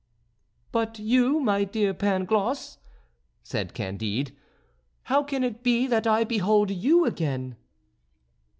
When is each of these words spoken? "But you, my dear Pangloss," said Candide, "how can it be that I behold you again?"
"But 0.71 0.97
you, 0.97 1.39
my 1.39 1.63
dear 1.63 1.93
Pangloss," 1.93 2.79
said 3.43 3.75
Candide, 3.75 4.35
"how 5.03 5.21
can 5.21 5.43
it 5.43 5.61
be 5.61 5.85
that 5.85 6.07
I 6.07 6.23
behold 6.23 6.71
you 6.71 7.05
again?" 7.05 7.55